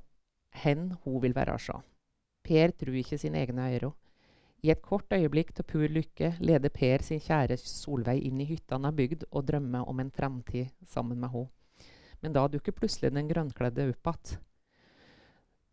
[0.54, 1.80] hen hun vil være sjå.
[2.44, 3.92] Per tror ikke sine egne øyne.
[4.63, 8.78] I et kort øyeblikk til pur lykke leder Per sin kjære Solveig inn i hytta
[8.78, 11.50] han har bygd, og drømmer om en fremtid sammen med henne.
[12.22, 14.39] Men da dukker plutselig den grønnkledde opp igjen.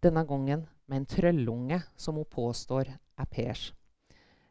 [0.03, 3.73] Denne gangen med en trøllunge som hun påstår er Pers.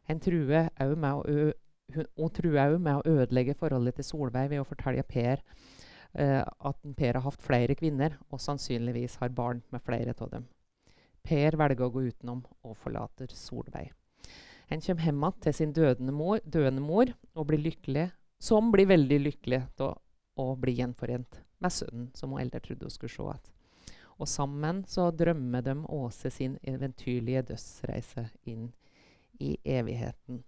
[0.08, 5.42] Hun truer òg med, å ødelegge forholdet til Solveig ved å fortelle Per
[6.14, 10.48] at Per har hatt flere kvinner, og sannsynligvis har barn med flere av dem.
[11.22, 13.92] Per velger å gå utenom og forlater Solveig.
[14.70, 18.86] Han kommer hjem igjen til sin dødende mor, døende mor og blir lykkelig, som blir
[18.86, 19.96] veldig lykkelig til
[20.40, 23.48] å bli gjenforent med sønnen som hun eldre trodde hun skulle se igjen.
[24.20, 28.68] Og sammen så drømmer de Åse sin eventyrlige dødsreise inn
[29.40, 30.42] i evigheten.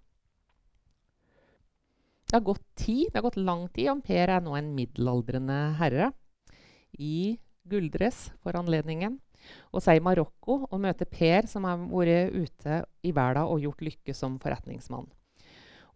[2.33, 5.57] Det har gått tid, det har gått lang tid, og Per er nå en middelaldrende
[5.77, 6.07] herre
[6.97, 7.37] i
[7.69, 9.19] gulldress for anledningen.
[9.69, 13.85] Og er i Marokko og møter Per, som har vært ute i verden og gjort
[13.85, 15.11] lykke som forretningsmann.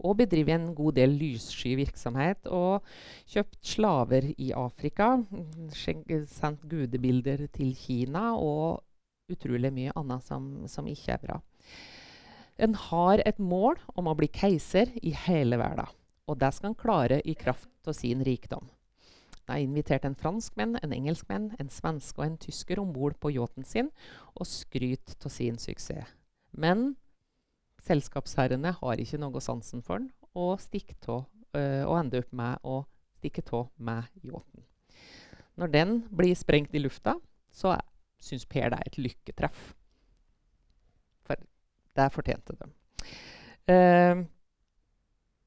[0.05, 2.85] Og bedriver en god del lyssky virksomhet og
[3.33, 5.15] kjøpt slaver i Afrika.
[5.73, 8.83] Sendt gudebilder til Kina og
[9.33, 11.45] utrolig mye annet som, som ikke er bra.
[12.61, 15.97] En har et mål om å bli keiser i hele verden.
[16.27, 18.69] Og det skal han klare i kraft av sin rikdom.
[19.47, 23.31] Han har invitert en franskmann, en engelskmann, en svenske og en tysker om bord på
[23.31, 23.93] yachten sin
[24.35, 26.11] og skryt av sin suksess.
[26.51, 26.97] Men
[27.87, 30.59] selskapsherrene har ikke noe sansen for den og,
[31.55, 32.81] øh, og ender opp med å
[33.17, 34.67] stikke av med yachten.
[35.57, 37.15] Når den blir sprengt i lufta,
[37.51, 37.79] så
[38.21, 39.75] syns Per det er et lykketreff.
[41.25, 41.39] For
[41.97, 42.69] det fortjente de.
[43.67, 44.27] Uh,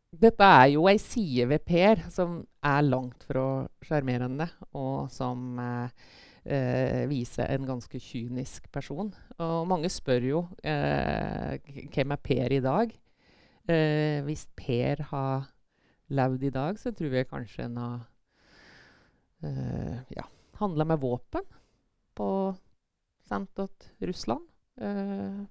[0.10, 5.92] dette er jo ei side ved Per som er langt fra sjarmerende, og som eh,
[6.50, 9.14] eh, viser en ganske kynisk person.
[9.38, 11.62] Og mange spør jo eh,
[11.94, 12.96] hvem er Per i dag?
[13.70, 15.50] Eh, hvis Per har
[16.10, 18.00] levd i dag, så tror jeg kanskje en har
[19.46, 20.26] eh, ja,
[20.58, 21.46] handla med våpen
[22.18, 22.30] på
[23.30, 24.48] sendt til Russland.
[24.82, 25.46] Eh,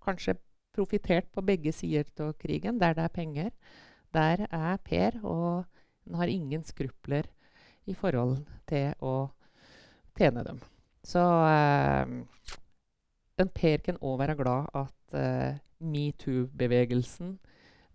[0.00, 0.40] kanskje
[0.74, 3.50] profittert på begge sider av krigen, der det er penger.
[4.14, 5.64] Der er Per, og
[6.06, 7.28] han har ingen skrupler
[7.86, 9.30] i forhold til å
[10.18, 10.60] tjene dem.
[11.06, 12.06] Så eh,
[13.40, 17.38] Per kan òg være glad at eh, metoo-bevegelsen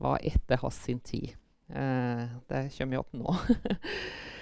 [0.01, 1.35] var etter hans sin tid.
[1.69, 3.35] Eh, det kommer jo opp nå.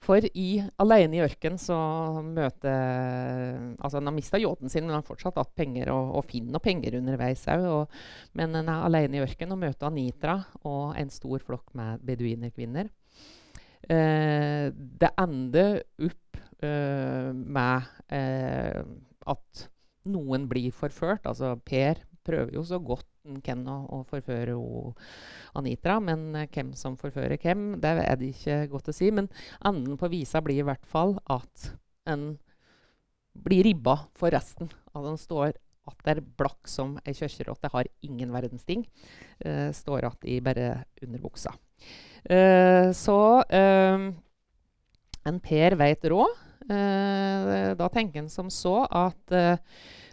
[0.00, 1.76] For i 'Aleine i ørken' så
[2.24, 6.24] møter Altså, han har mista yachten sin, men han har fortsatt hatt penger og, og
[6.24, 7.92] finner penger underveis òg.
[8.32, 12.88] Men han er aleine i ørken og møter Anitra og en stor flokk med beduinerkvinner.
[13.90, 18.82] Eh, det ender opp eh, med eh,
[19.26, 19.64] at
[20.10, 21.28] noen blir forført.
[21.28, 24.58] Altså Per prøver jo så godt han kan å, forføre
[25.58, 25.98] Anitra.
[26.02, 29.10] Men hvem som forfører hvem, det er det ikke godt å si.
[29.14, 29.30] Men
[29.64, 31.72] enden på visa blir i hvert fall at
[32.10, 32.32] en
[33.40, 34.70] blir ribba for resten.
[34.94, 35.54] At en står
[35.90, 38.84] atter blakk som ei kirkerotte, har ingen verdens ting.
[39.44, 41.54] Uh, står att i bare underbuksa.
[42.30, 43.18] Uh, så
[45.20, 46.46] en Per veit råd.
[46.70, 49.32] da tenker en som så at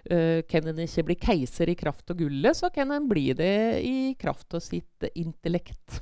[0.07, 3.81] Uh, kan en ikke bli keiser i kraft av gullet, så kan en bli det
[3.83, 6.01] i kraft av sitt intellekt.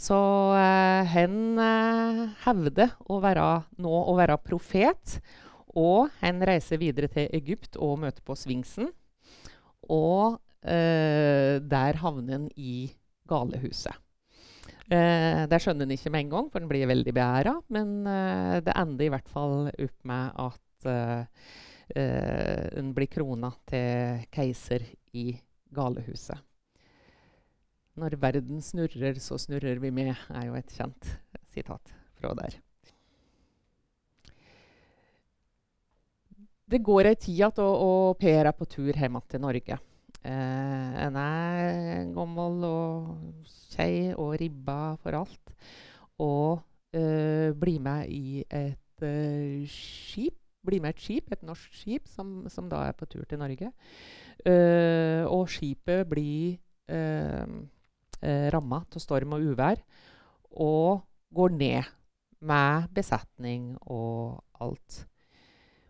[0.00, 0.16] Så
[0.56, 3.48] uh, han uh, hevder å være,
[3.80, 5.18] nå å være profet.
[5.78, 8.90] Og han reiser videre til Egypt og møter på Svingsen.
[9.86, 12.90] Og der havner han i
[13.30, 13.96] galehuset.
[14.90, 17.54] Uh, det skjønner han ikke med en gang, for han blir veldig beæra.
[17.70, 21.50] Men uh, det ender i hvert fall opp med at uh,
[21.94, 25.32] hun eh, blir krona til keiser i
[25.74, 26.38] galehuset.
[28.00, 31.10] Når verden snurrer, så snurrer vi med, er jo et kjent
[31.52, 32.56] sitat fra der.
[36.70, 39.78] Det går ei tid igjen, og, og er på tur hjem til Norge.
[40.20, 45.54] Eh, en er gammel og kjei og ribba for alt.
[46.22, 46.60] Og
[46.94, 50.39] eh, blir med i et eh, skip.
[50.66, 53.72] Blir med et skip, et norsk skip, som, som da er på tur til Norge.
[54.40, 56.56] Uh, og skipet blir
[56.92, 57.44] uh,
[58.24, 59.82] uh, ramma av storm og uvær
[60.50, 61.02] og
[61.36, 61.90] går ned
[62.40, 65.04] med besetning og alt.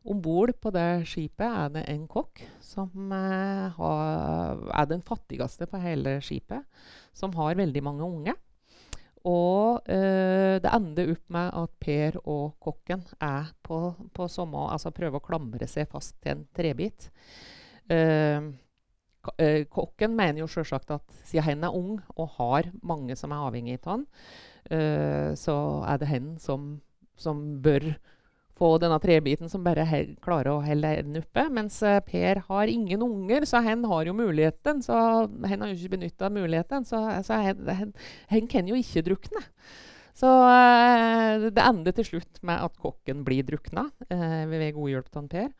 [0.00, 5.68] Om bord på det skipet er det en kokk som eh, har, er den fattigste
[5.68, 6.64] på hele skipet,
[7.12, 8.34] som har veldig mange unge.
[9.28, 13.80] Og eh, det ender opp med at Per og kokken er på,
[14.16, 17.10] på samme altså prøver å klamre seg fast til en trebit.
[17.92, 18.40] Eh,
[19.36, 23.44] eh, kokken mener jo selvsagt at siden han er ung og har mange som er
[23.44, 24.06] avhengig av han,
[24.72, 26.72] eh, så er det han som,
[27.20, 27.92] som bør
[28.60, 29.86] få denne trebiten som bare
[30.20, 31.46] klarer å helle den oppe.
[31.56, 34.82] Mens eh, Per har ingen unger, så han har jo muligheten.
[34.84, 39.44] Så han har jo ikke benytta muligheten, så, så han, kan jo ikke drukne.
[40.20, 45.22] Så eh, det ender til slutt med at kokken blir drukna eh, ved god hjelp
[45.22, 45.54] av Per.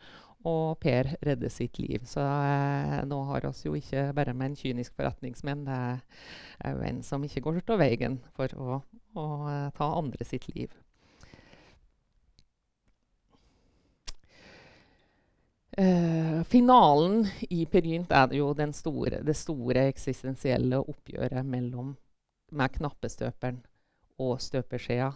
[0.51, 2.05] Og Per redder sitt liv.
[2.09, 5.81] Så eh, nå har oss jo ikke bare med en kynisk forretningsmenn, det
[6.65, 8.81] er jo en som ikke går til veien for å,
[9.17, 10.73] å eh, ta andre sitt liv.
[15.79, 21.97] Eh, finalen i Perynt er det jo store, det store eksistensielle oppgjøret mellom
[22.51, 23.61] med knappestøperen
[24.19, 25.13] og støpeskjea,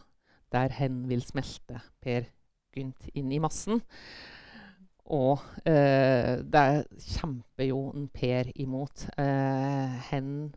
[0.52, 2.30] der hen vil smelte Per
[2.74, 3.82] Gynt inn i massen.
[5.04, 5.38] Og
[5.68, 9.04] uh, der kjemper jo en Per imot.
[9.18, 10.54] Uh, hen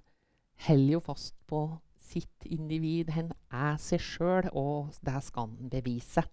[0.67, 1.61] holder jo fast på
[1.99, 3.11] sitt individ.
[3.13, 6.23] Hen er seg sjøl, og det skal han bevise.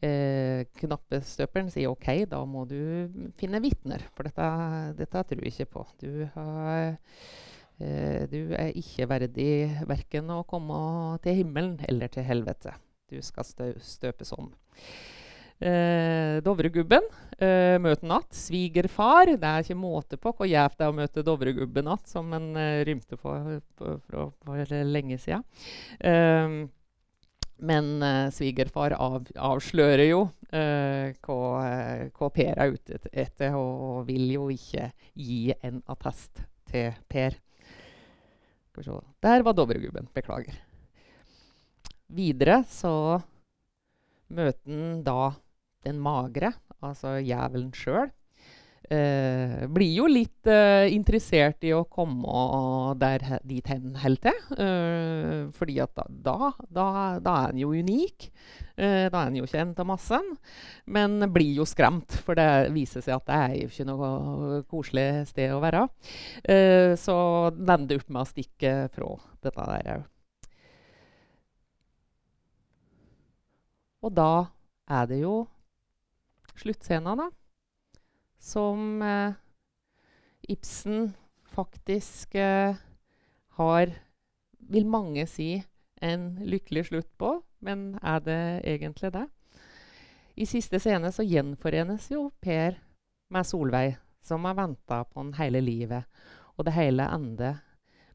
[0.00, 2.80] Eh, knappestøperen sier OK, da må du
[3.40, 4.46] finne vitner, for dette,
[4.96, 5.84] dette tror jeg ikke på.
[6.00, 6.96] Du, har,
[7.84, 9.52] eh, du er ikke verdig
[9.90, 10.80] verken å komme
[11.24, 12.72] til himmelen eller til helvete.
[13.12, 14.48] Du skal stø, støpes om.
[15.60, 17.04] Eh, Dovregubben
[17.36, 18.32] eh, møter natt.
[18.32, 19.34] Svigerfar.
[19.36, 22.54] Det er ikke måte på hvor gjevt det er å møte Dovregubben natt, som en
[22.56, 25.44] eh, rymte for, for, for, for lenge siden.
[26.00, 26.62] Eh,
[27.60, 34.06] men eh, svigerfar av, avslører jo eh, hva, eh, hva Per er ute etter, og
[34.08, 37.36] vil jo ikke gi en attest til Per.
[39.20, 40.06] Der var Dovregubben.
[40.14, 40.56] Beklager.
[42.10, 43.20] Videre så
[44.32, 45.32] møter han da
[45.84, 48.08] den magre, altså jævelen sjøl.
[48.90, 54.40] Eh, blir jo litt eh, interessert i å komme der, dit hen helt til.
[54.58, 56.86] Eh, fordi at da, da, da,
[57.22, 58.26] da er en jo unik.
[58.74, 60.34] Eh, da er en jo kjent av massen.
[60.90, 65.08] Men blir jo skremt, for det viser seg at det er jo ikke noe koselig
[65.30, 65.86] sted å være.
[66.42, 67.16] Eh, så
[67.54, 70.08] den ender opp med å stikke fra dette der òg.
[74.00, 74.32] Og da
[74.90, 75.44] er det jo
[76.58, 77.30] sluttscenen, da.
[78.40, 79.36] Som eh,
[80.48, 81.12] Ibsen
[81.52, 82.76] faktisk eh,
[83.60, 83.92] har,
[84.58, 85.60] vil mange si,
[86.00, 87.36] en lykkelig slutt på.
[87.60, 89.26] Men er det egentlig det?
[90.40, 92.78] I siste scene så gjenforenes jo Per
[93.30, 96.08] med Solveig, som har venta på han hele livet.
[96.56, 97.60] Og det hele ender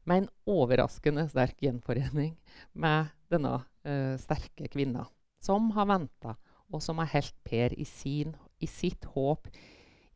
[0.06, 2.34] med en overraskende sterk gjenforening
[2.74, 5.06] med denne eh, sterke kvinna
[5.42, 6.34] som har venta,
[6.72, 9.46] og som har helt Per i, sin, i sitt håp,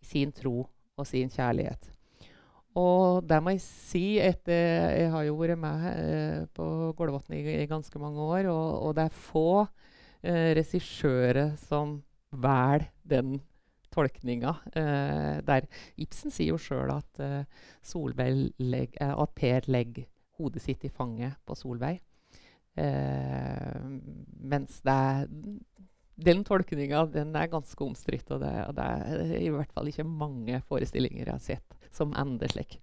[0.02, 0.62] sin tro
[0.96, 1.90] og sin kjærlighet.
[2.78, 6.66] Og det må jeg si etter Jeg har jo vært med eh, på
[6.98, 9.46] Gålvatn i, i ganske mange år, og, og det er få
[10.22, 11.98] eh, regissører som
[12.30, 13.40] velger den
[13.90, 14.52] tolkninga.
[14.78, 15.66] Eh, der
[15.98, 20.06] Ibsen sier jo sjøl at, eh, legg- eh, at Per legger
[20.38, 21.98] hodet sitt i fanget på Solveig.
[22.78, 23.80] Eh,
[24.46, 25.26] mens det er,
[26.20, 30.60] den tolkninga er ganske omstridt, og det, og det er i hvert fall ikke mange
[30.68, 32.78] forestillinger jeg har sett som ender slik.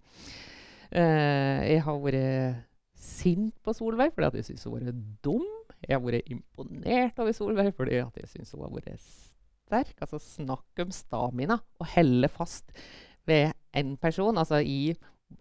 [0.87, 2.65] Uh, jeg har vært
[2.97, 5.47] sint på Solveig fordi jeg syns hun har vært dum.
[5.83, 9.03] Jeg har vært imponert over Solveig fordi jeg syns hun har vært
[9.67, 9.93] sterk.
[10.01, 11.59] Altså Snakk om stamina.
[11.79, 12.73] Å helle fast
[13.27, 14.39] ved én person.
[14.39, 14.95] Altså i,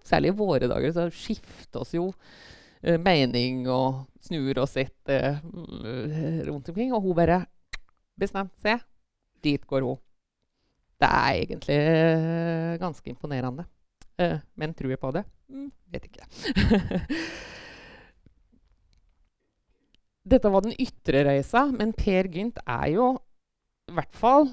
[0.06, 2.10] særlig i våre dager så skifter oss jo
[2.82, 6.94] eh, mening og snur oss etter eh, rundt omkring.
[6.94, 7.44] Og hun bare
[8.20, 8.76] bestemte se.
[9.44, 9.98] Dit går hun.
[10.96, 13.66] Det er egentlig eh, ganske imponerende.
[14.18, 15.24] Eh, men tror jeg på det?
[15.52, 16.24] Mm, vet ikke.
[20.26, 23.12] Dette var den ytre reisa, men Per Gynt er jo
[23.86, 24.48] i hvert fall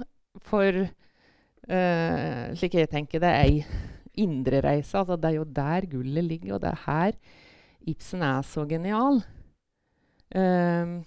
[0.45, 3.63] for uh, slik jeg tenker det, ei
[4.21, 4.99] indrereise.
[4.99, 7.17] Altså, det er jo der gullet ligger, og det er her
[7.89, 9.17] Ibsen er så genial.
[10.33, 11.03] Um,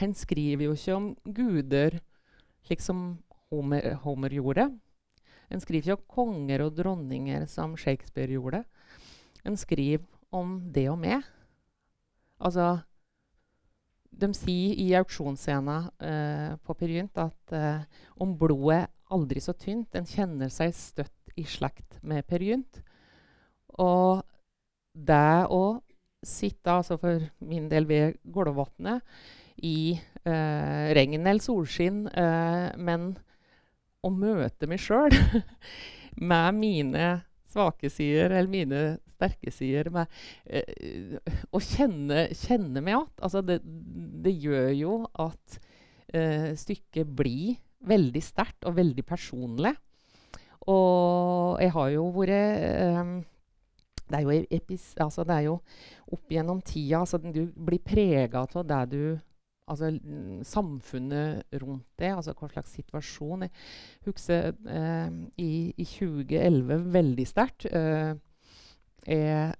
[0.00, 2.00] han skriver jo ikke om guder
[2.64, 3.04] slik som
[3.52, 4.70] Homer, Homer gjorde.
[5.52, 8.64] Han skriver ikke om konger og dronninger som Shakespeare gjorde.
[9.44, 10.04] Han skriver
[10.34, 11.22] om det og meg.
[12.40, 12.80] Altså
[14.14, 17.82] De sier i auksjonsscenen eh, på Perynt at eh,
[18.22, 22.78] om blodet aldri så tynt, en kjenner seg støtt i slekt med Perynt.
[23.82, 24.22] Og
[24.94, 25.82] det å
[26.24, 29.02] sitte, altså for min del ved Gålvatnet,
[29.62, 29.94] i
[30.24, 33.12] eh, regn eller solskinn, eh, men
[34.04, 35.14] å møte meg sjøl
[36.30, 37.08] med mine
[37.54, 38.82] svake sider eller mine
[39.14, 40.10] sterke sider med,
[40.44, 41.18] eh,
[41.54, 43.12] Å kjenne, kjenne meg igjen.
[43.22, 43.60] Altså det,
[44.24, 45.60] det, gjør jo at
[46.54, 49.72] stykket blir veldig sterkt og veldig personlig.
[50.70, 53.16] Og jeg har jo vært um,
[54.04, 54.60] det er jo,
[55.02, 55.56] altså det er jo
[56.14, 59.02] opp gjennom tida altså Du blir prega av det du
[59.70, 59.88] Altså
[60.44, 63.46] samfunnet rundt det, altså hva slags situasjon.
[63.46, 63.52] Jeg
[64.04, 65.10] husker eh,
[65.40, 67.66] i, i, 2011 veldig sterkt.
[67.72, 68.12] Eh,
[69.08, 69.52] eh,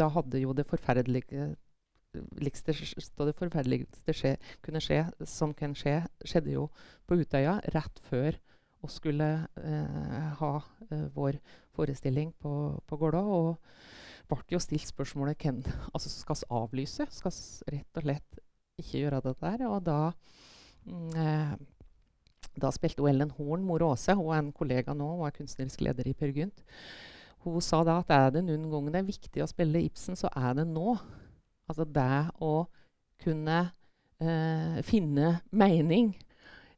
[0.00, 1.54] da hadde jo det forferdelige
[2.10, 6.66] det forferdeligste skje, kunne skje, som kan skje, skjedde jo
[7.06, 8.38] på Utøya rett før
[8.80, 9.28] vi skulle
[9.60, 10.52] eh, ha
[10.90, 11.38] eh, vår
[11.76, 12.52] forestilling på,
[12.86, 13.20] på Gålå.
[13.20, 13.58] Og
[14.30, 15.60] ble jo stilt spørsmålet hvem
[15.92, 17.06] altså skal vi avlyse.
[17.10, 18.40] Skal vi rett og slett
[18.80, 19.66] ikke gjøre det der?
[19.68, 19.98] Og da,
[20.86, 21.54] mm, eh,
[22.60, 24.14] da spilte Ellen Horn, mor Åse.
[24.14, 26.64] Hun er en kollega nå, hun er kunstnerisk leder i Per Gynt.
[27.44, 30.28] Hun sa da at er det noen gang det er viktig å spille Ibsen, så
[30.36, 30.98] er det nå.
[31.70, 32.12] Altså det
[32.42, 32.66] å
[33.22, 33.60] kunne
[34.20, 36.12] eh, finne mening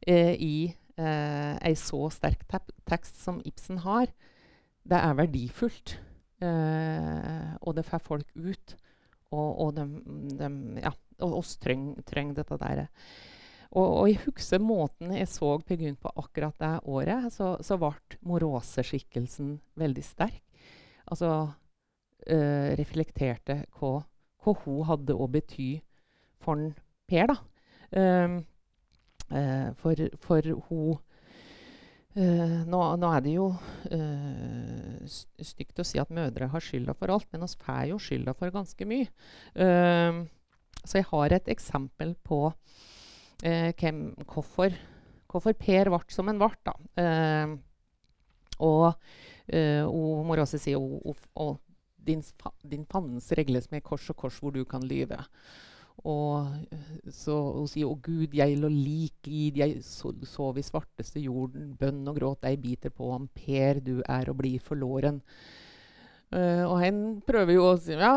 [0.06, 0.56] eh, i
[0.96, 2.44] eh, ei så sterk
[2.88, 4.12] tekst som Ibsen har,
[4.86, 5.96] det er verdifullt.
[6.42, 8.74] Eh, og det får folk ut.
[9.32, 9.86] Og, og de,
[10.36, 10.50] de,
[10.82, 10.92] ja,
[11.24, 12.84] oss trenger treng dette der.
[13.72, 17.30] Og, og, jeg husker måten jeg så Per Gynt på akkurat det året.
[17.32, 17.94] Så, så ble
[18.28, 20.42] Morose-skikkelsen veldig sterk.
[21.08, 21.30] Altså
[22.28, 23.94] øh, reflekterte hva,
[24.44, 25.74] hva, hun hadde å bety
[26.42, 26.72] for
[27.08, 27.32] Per.
[27.32, 27.40] da.
[27.92, 28.42] Um,
[29.32, 30.98] Uh, for, for hun
[32.16, 37.12] uh, nå, nå, er det jo uh, stygt å si at mødre har skylda for
[37.14, 39.08] alt, men vi får jo skylda for ganske mye.
[40.82, 42.44] så jeg har et eksempel på
[43.42, 44.74] hvem, hvorfor,
[45.30, 46.74] hvorfor, Per ble som han ble.
[48.62, 48.86] og
[49.50, 51.52] hun må også si at
[52.06, 52.22] din,
[52.62, 55.18] din fannes regles med kors og kors hvor du kan lyve.
[56.08, 56.48] Og
[57.14, 62.08] så hun sier 'Å Gud, jeg lå lik i Jeg sov i svarteste jorden, bønn
[62.08, 65.22] og gråt, deg biter på ham, Per, du er og blir forlåren.
[66.32, 68.14] Uh, og han prøver jo å si ja,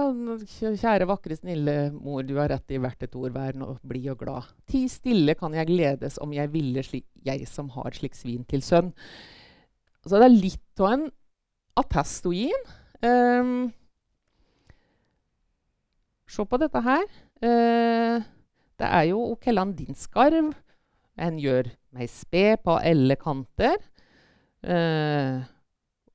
[0.80, 4.22] kjære, vakre, snille mor, du har rett i hvert et ord, vær nå blid og
[4.22, 4.54] glad.
[4.72, 8.64] Ti stille kan jeg gledes om jeg ville, slik, jeg som har slik svin til
[8.64, 8.94] sønn.
[10.06, 11.06] Så det er litt av en
[11.76, 12.66] attest hun gir.
[13.04, 13.74] Um,
[16.32, 17.04] se på dette her.
[17.44, 18.24] Uh,
[18.80, 20.54] det er jo å din skarv.
[21.16, 23.78] En gjør meg sped på alle kanter.
[24.64, 25.44] Uh,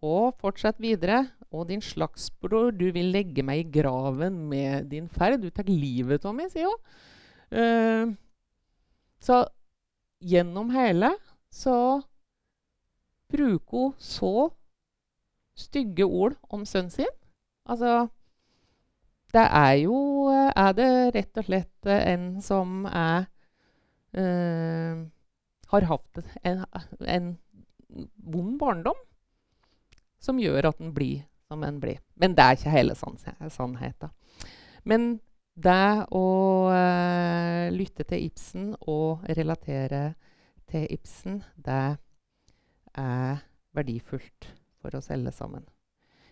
[0.03, 1.27] og fortsett videre.
[1.51, 5.41] Og din slagsbror, du vil legge meg i graven med din ferd.
[5.43, 6.79] Du tar livet av meg, sier hun.
[7.51, 8.15] Uh,
[9.21, 9.43] så
[10.21, 11.11] gjennom hele
[11.51, 12.01] så
[13.33, 14.51] bruker hun så
[15.59, 17.17] stygge ord om sønnen sin.
[17.67, 18.09] Altså
[19.35, 19.97] det er jo
[20.33, 23.27] eh, Er det rett og slett eh, en som er
[24.19, 25.07] uh,
[25.71, 26.65] Har hatt en,
[27.07, 27.33] en,
[28.31, 28.99] vond barndom
[30.21, 31.99] som gjør at den blir som en blir.
[32.15, 34.11] Men det er ikke hele sannheten.
[34.85, 35.07] Men
[35.59, 36.27] det å
[36.71, 40.13] uh, lytte til Ibsen og relatere
[40.71, 41.83] til Ibsen, det
[43.01, 43.43] er
[43.75, 45.67] verdifullt for oss alle sammen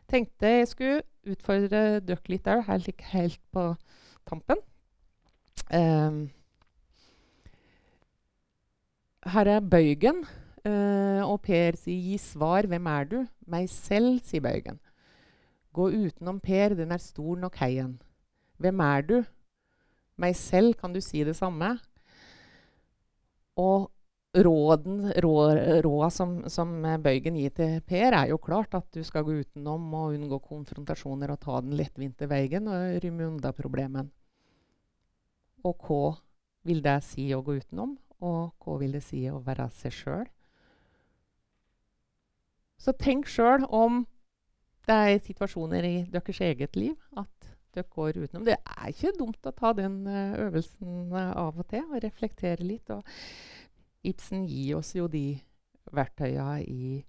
[0.09, 3.69] tenkte jeg skulle utfordre dere litt der, helt, helt på
[4.29, 4.61] tampen.
[5.75, 6.29] Um,
[9.29, 10.23] her er Bøygen,
[10.65, 14.81] uh, og Per sier 'gi svar, hvem er du?' 'Meg selv', sier Bøygen.
[15.73, 18.01] 'Gå utenom Per, den er stor nok heien'.
[18.59, 19.25] 'Hvem er du?'
[20.17, 21.79] 'Meg selv', kan du si det samme?
[23.57, 23.91] Og
[24.35, 25.12] råden,
[25.83, 29.89] råda som, som, Bøygen gir til Per, er jo klart at du skal gå utenom
[29.97, 34.11] og unngå konfrontasjoner og ta den lettvinte veien og rømme unna problemet.
[35.64, 36.03] Og hva
[36.68, 40.29] vil det si å gå utenom, og hva vil det si å være seg sjøl?
[42.79, 44.05] Så tenk sjøl om
[44.89, 48.45] det er situasjoner i deres eget liv at dere går utenom.
[48.47, 52.64] Det er ikke dumt å ta den eh, øvelsen eh, av og til og reflektere
[52.64, 52.89] litt.
[52.95, 53.03] Og
[54.07, 55.41] Ibsen gir oss jo de
[55.95, 57.01] verktøya i,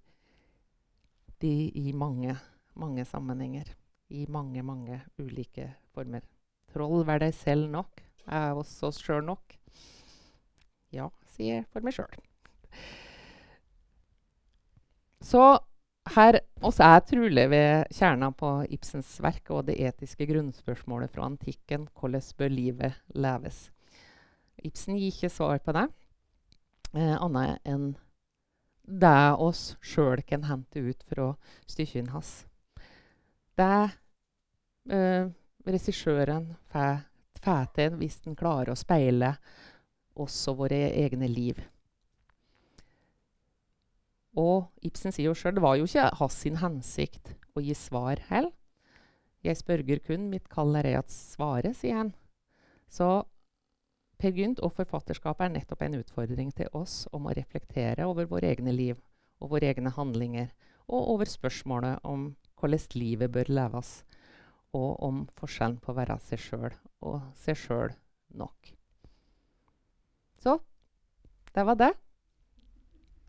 [1.42, 2.34] de, i mange,
[2.74, 3.70] mange sammenhenger.
[4.10, 6.24] I mange, mange ulike former.
[6.72, 8.02] Troll, vær deg selv nok.
[8.26, 9.54] Er oss oss sjøl nok?
[10.90, 12.18] Ja, sier jeg for meg sjøl.
[15.22, 15.42] Så
[16.16, 21.86] her også er trolig ved kjerna på Ibsens verk og det etiske grunnspørsmålet fra antikken
[21.94, 23.68] hvordan bør livet leves.
[24.64, 25.86] Ibsen gir ikke svar på det,
[26.94, 27.92] eh, annet enn
[28.90, 31.32] det oss sjøl kan hente ut fra
[31.70, 32.44] stykkene hans.
[33.58, 33.90] Det
[34.90, 35.28] eh,
[35.66, 37.04] regissøren får
[37.76, 39.34] til hvis den klarer å speile
[40.20, 41.60] også våre egne liv.
[44.36, 48.20] Og Ibsen sier jo sjøl det var jo ikke hans sin hensikt å gi svar
[48.28, 48.52] heller.
[49.40, 52.10] Jeg spørger kun, mitt kall er at svare, sier han.
[52.92, 53.22] Så
[54.20, 58.50] Per Gynt og forfatterskapet er nettopp en utfordring til oss om å reflektere over våre
[58.52, 58.98] egne liv
[59.40, 60.50] og våre egne handlinger,
[60.92, 64.02] og over spørsmålet om hvordan livet bør leves,
[64.76, 67.96] og om forskjellen på å være seg sjøl og seg sjøl
[68.36, 68.74] nok.
[70.44, 70.58] Så
[71.56, 71.92] det var det.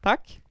[0.04, 0.42] Takk.